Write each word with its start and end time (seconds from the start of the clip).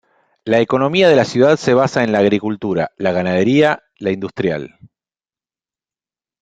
La 0.45 0.59
economía 0.61 1.07
de 1.09 1.15
la 1.15 1.25
ciudad 1.25 1.57
se 1.57 1.75
basa 1.75 2.03
en 2.03 2.11
la 2.11 2.17
agricultura, 2.17 2.89
la 2.97 3.11
ganadería, 3.11 3.83
la 3.99 4.09
industrial. 4.09 4.79